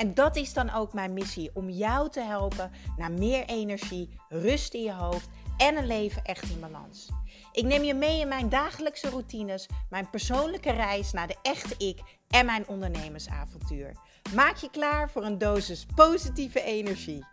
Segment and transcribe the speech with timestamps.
[0.00, 4.74] En dat is dan ook mijn missie: om jou te helpen naar meer energie, rust
[4.74, 7.08] in je hoofd en een leven echt in balans.
[7.52, 12.00] Ik neem je mee in mijn dagelijkse routines, mijn persoonlijke reis naar de echte ik
[12.28, 13.96] en mijn ondernemersavontuur.
[14.34, 17.24] Maak je klaar voor een dosis positieve energie.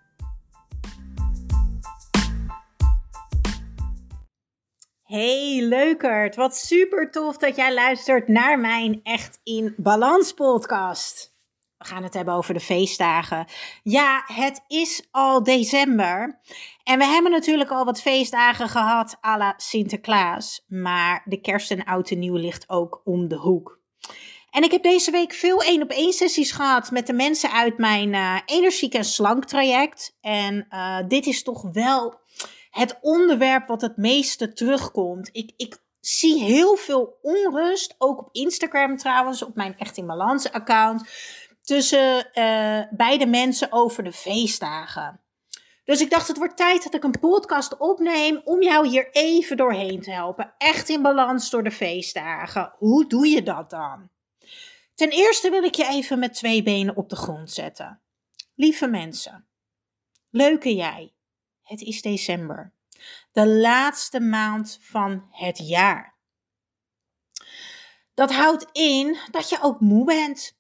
[5.04, 11.37] Hey leukert, wat super tof dat jij luistert naar mijn Echt in Balans podcast.
[11.78, 13.48] We gaan het hebben over de feestdagen.
[13.84, 16.40] Ja, het is al december.
[16.84, 20.64] En we hebben natuurlijk al wat feestdagen gehad à la Sinterklaas.
[20.68, 23.80] Maar de kerst en oud en nieuw ligt ook om de hoek.
[24.50, 27.78] En ik heb deze week veel één op één sessies gehad met de mensen uit
[27.78, 30.18] mijn uh, energiek en slank traject.
[30.22, 32.20] En uh, dit is toch wel
[32.70, 35.30] het onderwerp wat het meeste terugkomt.
[35.32, 40.52] Ik, ik zie heel veel onrust, ook op Instagram trouwens, op mijn Echt in Balans
[40.52, 41.10] account
[41.68, 45.22] tussen uh, beide mensen over de feestdagen.
[45.84, 49.58] Dus ik dacht, het wordt tijd dat ik een podcast opneem om jou hier even
[49.58, 50.54] doorheen te helpen.
[50.58, 52.74] Echt in balans door de feestdagen.
[52.78, 54.10] Hoe doe je dat dan?
[54.96, 58.02] Ten eerste wil ik je even met twee benen op de grond zetten.
[58.56, 59.48] Lieve mensen,
[60.30, 61.14] leuke jij.
[61.64, 62.74] Het is december.
[63.32, 66.18] De laatste maand van het jaar.
[68.14, 70.57] Dat houdt in dat je ook moe bent.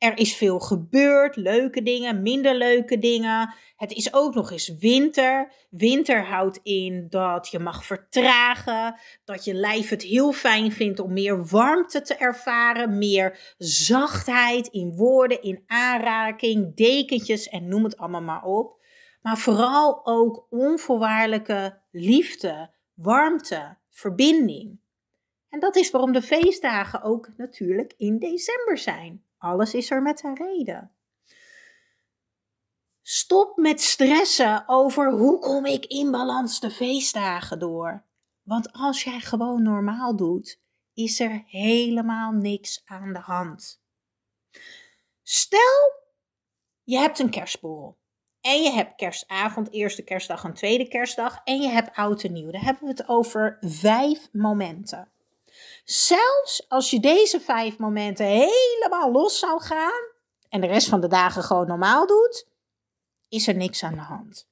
[0.00, 3.54] Er is veel gebeurd, leuke dingen, minder leuke dingen.
[3.76, 5.52] Het is ook nog eens winter.
[5.70, 11.12] Winter houdt in dat je mag vertragen, dat je lijf het heel fijn vindt om
[11.12, 18.22] meer warmte te ervaren, meer zachtheid in woorden, in aanraking, dekentjes en noem het allemaal
[18.22, 18.82] maar op.
[19.22, 24.80] Maar vooral ook onvoorwaardelijke liefde, warmte, verbinding.
[25.48, 29.28] En dat is waarom de feestdagen ook natuurlijk in december zijn.
[29.40, 30.92] Alles is er met een reden.
[33.02, 38.04] Stop met stressen over hoe kom ik in balans de feestdagen door.
[38.42, 40.60] Want als jij gewoon normaal doet,
[40.94, 43.82] is er helemaal niks aan de hand.
[45.22, 45.92] Stel,
[46.82, 47.98] je hebt een kerstborrel.
[48.40, 51.40] En je hebt kerstavond, eerste kerstdag en tweede kerstdag.
[51.44, 52.50] En je hebt oud en nieuw.
[52.50, 55.12] Dan hebben we het over vijf momenten.
[55.84, 60.08] Zelfs als je deze vijf momenten helemaal los zou gaan
[60.48, 62.48] en de rest van de dagen gewoon normaal doet,
[63.28, 64.48] is er niks aan de hand.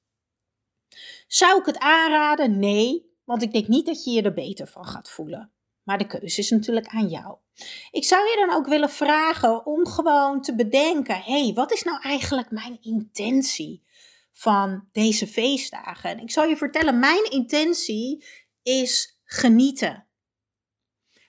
[1.26, 2.58] Zou ik het aanraden?
[2.58, 5.52] Nee, want ik denk niet dat je je er beter van gaat voelen.
[5.82, 7.36] Maar de keuze is natuurlijk aan jou.
[7.90, 11.82] Ik zou je dan ook willen vragen om gewoon te bedenken: hé, hey, wat is
[11.82, 13.82] nou eigenlijk mijn intentie
[14.32, 16.10] van deze feestdagen?
[16.10, 18.24] En ik zal je vertellen: mijn intentie
[18.62, 20.07] is genieten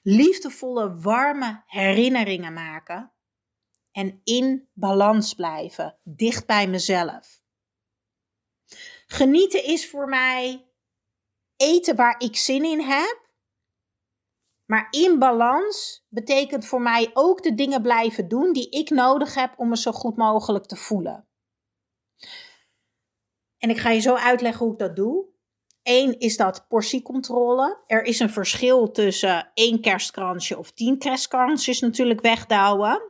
[0.10, 3.14] liefdevolle, warme herinneringen maken
[3.92, 7.42] en in balans blijven, dicht bij mezelf.
[9.08, 10.68] Genieten is voor mij
[11.56, 13.28] eten waar ik zin in heb.
[14.66, 19.54] Maar in balans betekent voor mij ook de dingen blijven doen die ik nodig heb
[19.58, 21.28] om me zo goed mogelijk te voelen.
[23.58, 25.28] En ik ga je zo uitleggen hoe ik dat doe.
[25.92, 27.78] Eén is dat portiecontrole.
[27.88, 33.02] Er is een verschil tussen één kerstkransje of tien kerstkransjes natuurlijk wegdouwen.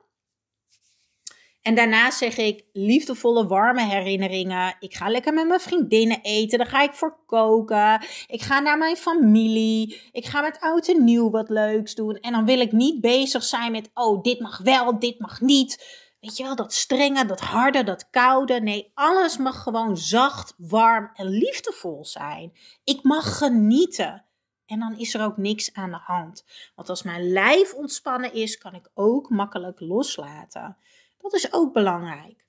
[1.62, 4.76] En daarna zeg ik liefdevolle, warme herinneringen.
[4.80, 6.58] Ik ga lekker met mijn vriendinnen eten.
[6.58, 8.02] Daar ga ik voor koken.
[8.28, 10.02] Ik ga naar mijn familie.
[10.12, 12.16] Ik ga met oud en nieuw wat leuks doen.
[12.16, 16.08] En dan wil ik niet bezig zijn met, oh, dit mag wel, dit mag niet.
[16.20, 18.62] Weet je wel, dat strenge, dat harde, dat koude.
[18.62, 22.54] Nee, alles mag gewoon zacht, warm en liefdevol zijn.
[22.84, 24.26] Ik mag genieten.
[24.66, 26.46] En dan is er ook niks aan de hand.
[26.76, 30.78] Want als mijn lijf ontspannen is, kan ik ook makkelijk loslaten.
[31.18, 32.46] Dat is ook belangrijk.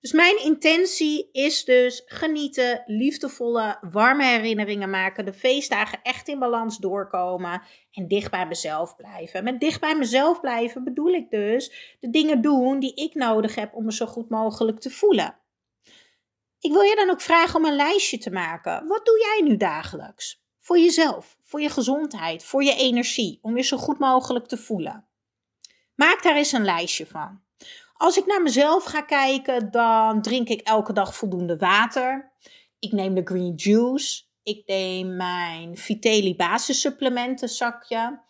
[0.00, 6.78] Dus mijn intentie is dus genieten, liefdevolle, warme herinneringen maken, de feestdagen echt in balans
[6.78, 9.44] doorkomen en dicht bij mezelf blijven.
[9.44, 13.74] Met dicht bij mezelf blijven bedoel ik dus de dingen doen die ik nodig heb
[13.74, 15.38] om me zo goed mogelijk te voelen.
[16.60, 18.86] Ik wil je dan ook vragen om een lijstje te maken.
[18.86, 20.44] Wat doe jij nu dagelijks?
[20.60, 25.08] Voor jezelf, voor je gezondheid, voor je energie, om je zo goed mogelijk te voelen.
[25.94, 27.45] Maak daar eens een lijstje van.
[27.96, 32.32] Als ik naar mezelf ga kijken, dan drink ik elke dag voldoende water.
[32.78, 34.24] Ik neem de green juice.
[34.42, 38.20] Ik neem mijn Viteli basissupplementen zakje.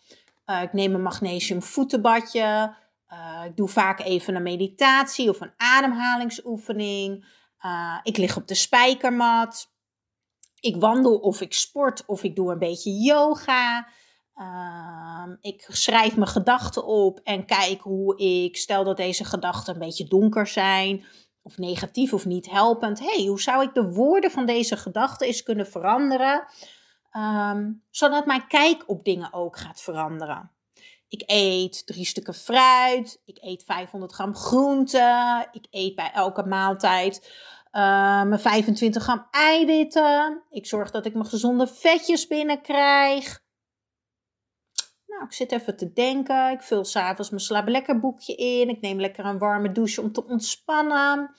[0.45, 2.75] Uh, ik neem een magnesium voetenbadje.
[3.07, 7.25] Eh, ik doe vaak even een meditatie of een ademhalingsoefening.
[7.65, 9.71] Uh, ik lig op de spijkermat.
[10.59, 13.87] Ik wandel of ik sport of ik doe een beetje yoga.
[14.37, 19.79] Uh, ik schrijf mijn gedachten op en kijk hoe ik, stel dat deze gedachten een
[19.79, 21.05] beetje donker zijn,
[21.41, 22.99] of negatief of niet helpend.
[22.99, 26.47] hey, hoe zou ik de woorden van deze gedachten eens kunnen veranderen,
[27.17, 30.51] um, zodat mijn kijk op dingen ook gaat veranderen.
[31.09, 33.21] Ik eet drie stukken fruit.
[33.25, 35.47] Ik eet 500 gram groente.
[35.51, 37.31] Ik eet bij elke maaltijd
[37.71, 40.43] mijn 25 gram eiwitten.
[40.49, 43.45] Ik zorg dat ik mijn gezonde vetjes binnenkrijg.
[45.17, 46.51] Nou, ik zit even te denken.
[46.51, 48.69] Ik vul s'avonds mijn slaap lekker boekje in.
[48.69, 51.35] Ik neem lekker een warme douche om te ontspannen.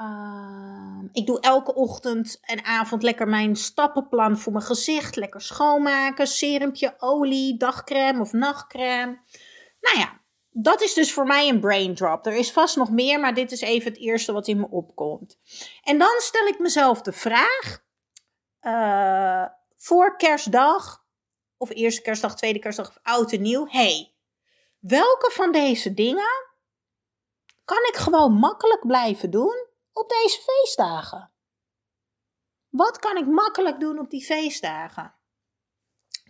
[0.00, 5.16] Uh, ik doe elke ochtend en avond lekker mijn stappenplan voor mijn gezicht.
[5.16, 9.18] Lekker schoonmaken, serumpje, olie, dagcrème of nachtcrème.
[9.80, 10.20] Nou ja,
[10.50, 12.26] dat is dus voor mij een brain drop.
[12.26, 15.38] Er is vast nog meer, maar dit is even het eerste wat in me opkomt.
[15.82, 17.84] En dan stel ik mezelf de vraag:
[18.62, 19.46] uh,
[19.76, 21.04] voor kerstdag,
[21.58, 23.66] of eerste kerstdag, tweede kerstdag of oud en nieuw.
[23.68, 24.14] hey,
[24.78, 26.44] welke van deze dingen
[27.64, 31.30] kan ik gewoon makkelijk blijven doen op deze feestdagen?
[32.68, 35.14] Wat kan ik makkelijk doen op die feestdagen?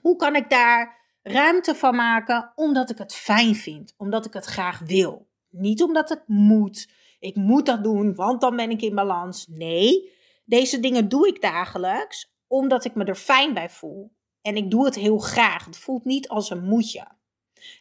[0.01, 4.45] Hoe kan ik daar ruimte van maken omdat ik het fijn vind, omdat ik het
[4.45, 5.29] graag wil?
[5.49, 6.89] Niet omdat het moet.
[7.19, 9.47] Ik moet dat doen, want dan ben ik in balans.
[9.47, 10.13] Nee,
[10.45, 14.16] deze dingen doe ik dagelijks omdat ik me er fijn bij voel.
[14.47, 15.65] En ik doe het heel graag.
[15.65, 17.07] Het voelt niet als een moetje.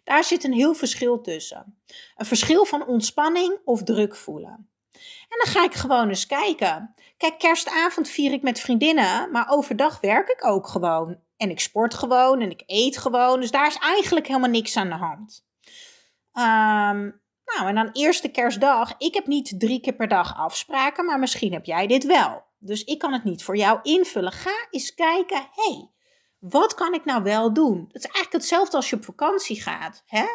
[0.03, 1.77] Daar zit een heel verschil tussen.
[2.15, 4.69] Een verschil van ontspanning of druk voelen.
[5.29, 6.95] En dan ga ik gewoon eens kijken.
[7.17, 11.19] Kijk, kerstavond vier ik met vriendinnen, maar overdag werk ik ook gewoon.
[11.37, 13.39] En ik sport gewoon en ik eet gewoon.
[13.39, 15.45] Dus daar is eigenlijk helemaal niks aan de hand.
[16.33, 18.95] Um, nou, en dan eerste kerstdag.
[18.97, 22.43] Ik heb niet drie keer per dag afspraken, maar misschien heb jij dit wel.
[22.59, 24.31] Dus ik kan het niet voor jou invullen.
[24.31, 25.47] Ga eens kijken.
[25.51, 25.89] hey,
[26.49, 27.85] wat kan ik nou wel doen?
[27.87, 30.03] Het is eigenlijk hetzelfde als je op vakantie gaat.
[30.05, 30.25] Hè?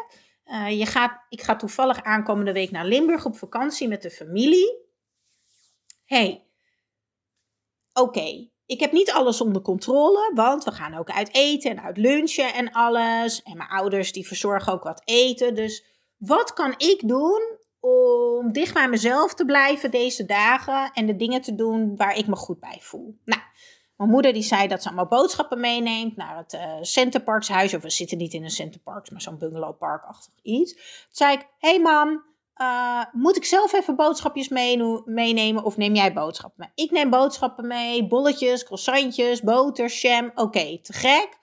[0.45, 4.79] Uh, je gaat ik ga toevallig aankomende week naar Limburg op vakantie met de familie.
[6.05, 6.45] hey,
[7.93, 11.97] oké, ik heb niet alles onder controle, want we gaan ook uit eten en uit
[11.97, 13.43] lunchen en alles.
[13.43, 15.55] En mijn ouders die verzorgen ook wat eten.
[15.55, 15.85] Dus
[16.17, 17.41] wat kan ik doen
[17.79, 22.27] om dicht bij mezelf te blijven deze dagen en de dingen te doen waar ik
[22.27, 23.17] me goed bij voel?
[23.25, 23.41] Nou,
[24.01, 27.73] mijn moeder die zei dat ze allemaal boodschappen meeneemt naar het uh, Centerparkshuis.
[27.73, 30.73] Of we zitten niet in een Centerparks, maar zo'n bungalowparkachtig iets.
[30.73, 32.23] Toen zei ik, hey mam,
[32.61, 34.47] uh, moet ik zelf even boodschapjes
[35.05, 36.85] meenemen of neem jij boodschappen mee?
[36.85, 40.31] Ik neem boodschappen mee, bolletjes, croissantjes, boter, jam.
[40.35, 41.39] Oké, te gek.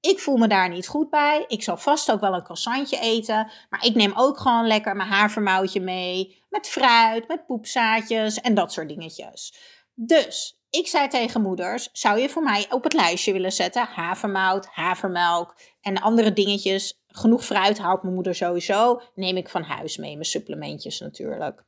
[0.00, 1.44] Ik voel me daar niet goed bij.
[1.48, 3.50] Ik zal vast ook wel een croissantje eten.
[3.70, 6.42] Maar ik neem ook gewoon lekker mijn havermoutje mee.
[6.48, 9.54] Met fruit, met poepzaadjes en dat soort dingetjes.
[9.94, 14.66] Dus ik zei tegen moeders: zou je voor mij op het lijstje willen zetten havermout,
[14.66, 17.02] havermelk en andere dingetjes?
[17.06, 19.00] Genoeg fruit haalt mijn moeder sowieso.
[19.14, 21.64] Neem ik van huis mee, mijn supplementjes natuurlijk.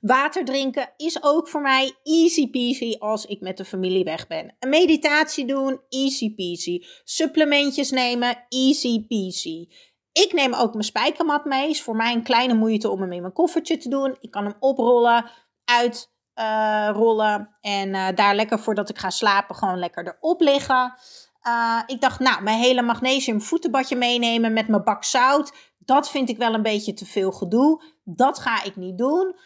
[0.00, 4.56] Water drinken is ook voor mij easy peasy als ik met de familie weg ben.
[4.58, 6.82] Een meditatie doen, easy peasy.
[7.04, 9.68] Supplementjes nemen, easy peasy.
[10.12, 11.68] Ik neem ook mijn spijkermat mee.
[11.70, 14.16] Is voor mij een kleine moeite om hem in mijn koffertje te doen.
[14.20, 15.30] Ik kan hem oprollen,
[15.64, 17.56] uit uh, rollen.
[17.60, 20.94] En uh, daar lekker voordat ik ga slapen gewoon lekker erop liggen.
[21.42, 25.52] Uh, ik dacht, nou, mijn hele magnesium voetenbadje meenemen met mijn bak zout.
[25.78, 27.82] Dat vind ik wel een beetje te veel gedoe.
[28.04, 29.36] Dat ga ik niet doen.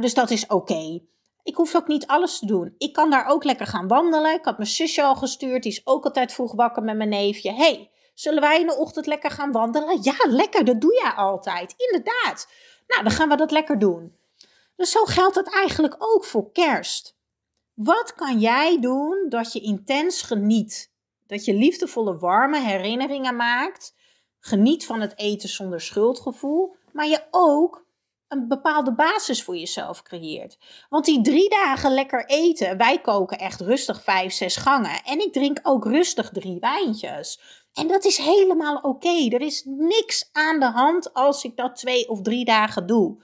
[0.00, 1.00] dus dat is oké.
[1.42, 2.74] Ik hoef ook niet alles te doen.
[2.78, 4.34] Ik kan daar ook lekker gaan wandelen.
[4.34, 5.62] Ik had mijn zusje al gestuurd.
[5.62, 7.52] Die is ook altijd vroeg wakker met mijn neefje.
[7.52, 9.98] hey, zullen wij in de ochtend lekker gaan wandelen?
[10.02, 10.64] Ja, lekker.
[10.64, 11.74] Dat doe jij altijd.
[11.76, 12.48] Inderdaad.
[12.86, 14.17] Nou, dan gaan we dat lekker doen.
[14.78, 17.16] Dus zo geldt het eigenlijk ook voor kerst.
[17.74, 20.92] Wat kan jij doen dat je intens geniet?
[21.26, 23.94] Dat je liefdevolle, warme herinneringen maakt.
[24.40, 26.76] Geniet van het eten zonder schuldgevoel.
[26.92, 27.86] Maar je ook
[28.28, 30.58] een bepaalde basis voor jezelf creëert.
[30.88, 35.04] Want die drie dagen lekker eten, wij koken echt rustig vijf, zes gangen.
[35.04, 37.40] En ik drink ook rustig drie wijntjes.
[37.72, 39.28] En dat is helemaal oké.
[39.28, 43.18] Er is niks aan de hand als ik dat twee of drie dagen doe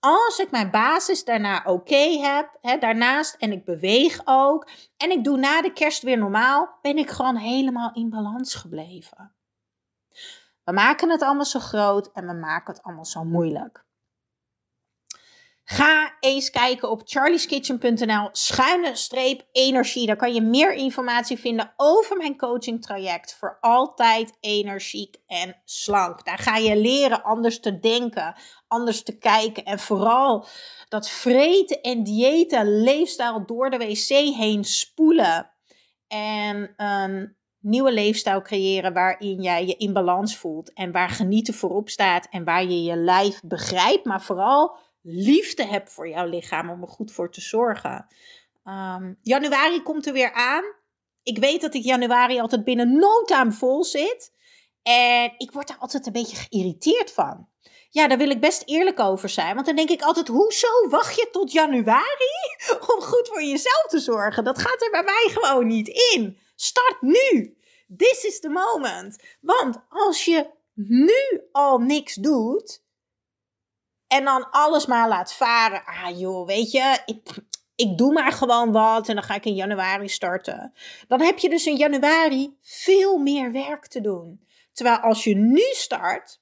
[0.00, 5.24] als ik mijn basis daarna oké heb, hè, daarnaast en ik beweeg ook en ik
[5.24, 9.32] doe na de kerst weer normaal, ben ik gewoon helemaal in balans gebleven.
[10.64, 13.86] We maken het allemaal zo groot en we maken het allemaal zo moeilijk.
[15.70, 20.06] Ga eens kijken op charlieskitchen.nl schuine streep energie.
[20.06, 26.24] Daar kan je meer informatie vinden over mijn coaching traject voor altijd energiek en slank.
[26.24, 28.34] Daar ga je leren anders te denken,
[28.68, 30.46] anders te kijken en vooral
[30.88, 35.50] dat vreten en diëten leefstijl door de wc heen spoelen.
[36.06, 41.88] En een nieuwe leefstijl creëren waarin jij je in balans voelt en waar genieten voorop
[41.88, 46.82] staat en waar je je lijf begrijpt, maar vooral liefde hebt voor jouw lichaam om
[46.82, 48.06] er goed voor te zorgen.
[48.64, 50.64] Um, januari komt er weer aan.
[51.22, 54.32] Ik weet dat ik januari altijd binnen no vol zit.
[54.82, 57.48] En ik word daar altijd een beetje geïrriteerd van.
[57.90, 59.54] Ja, daar wil ik best eerlijk over zijn.
[59.54, 62.34] Want dan denk ik altijd, hoezo wacht je tot januari
[62.94, 64.44] om goed voor jezelf te zorgen?
[64.44, 66.38] Dat gaat er bij mij gewoon niet in.
[66.56, 67.56] Start nu.
[67.96, 69.22] This is the moment.
[69.40, 72.82] Want als je nu al niks doet
[74.08, 75.84] en dan alles maar laat varen.
[75.84, 77.36] Ah joh, weet je, ik,
[77.74, 80.72] ik doe maar gewoon wat en dan ga ik in januari starten.
[81.08, 84.46] Dan heb je dus in januari veel meer werk te doen.
[84.72, 86.40] Terwijl als je nu start,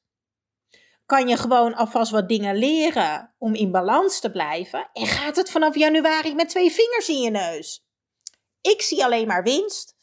[1.07, 4.89] kan je gewoon alvast wat dingen leren om in balans te blijven.
[4.93, 7.85] En gaat het vanaf januari met twee vingers in je neus.
[8.61, 9.97] Ik zie alleen maar winst.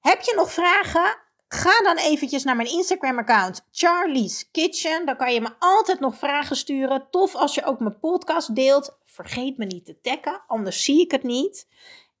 [0.00, 1.21] Heb je nog vragen?
[1.54, 5.06] Ga dan eventjes naar mijn Instagram-account Charlie's Kitchen.
[5.06, 7.06] Dan kan je me altijd nog vragen sturen.
[7.10, 8.96] Tof als je ook mijn podcast deelt.
[9.04, 11.68] Vergeet me niet te taggen, anders zie ik het niet.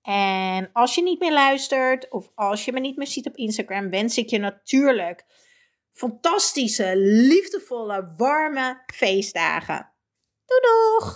[0.02, 3.90] En als je niet meer luistert of als je me niet meer ziet op Instagram,
[3.90, 5.24] wens ik je natuurlijk
[5.92, 9.92] fantastische, liefdevolle, warme feestdagen.
[10.46, 11.10] Doei doeg!